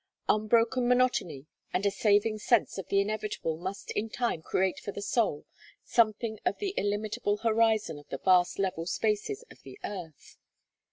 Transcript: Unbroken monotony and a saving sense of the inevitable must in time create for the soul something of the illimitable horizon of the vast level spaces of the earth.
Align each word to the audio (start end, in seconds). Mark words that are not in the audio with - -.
Unbroken 0.27 0.87
monotony 0.87 1.45
and 1.71 1.85
a 1.85 1.91
saving 1.91 2.39
sense 2.39 2.79
of 2.79 2.87
the 2.87 2.99
inevitable 2.99 3.55
must 3.55 3.91
in 3.91 4.09
time 4.09 4.41
create 4.41 4.79
for 4.79 4.91
the 4.91 4.99
soul 4.99 5.45
something 5.83 6.39
of 6.43 6.57
the 6.57 6.73
illimitable 6.75 7.37
horizon 7.37 7.99
of 7.99 8.09
the 8.09 8.17
vast 8.17 8.57
level 8.57 8.87
spaces 8.87 9.43
of 9.51 9.61
the 9.61 9.77
earth. 9.83 10.37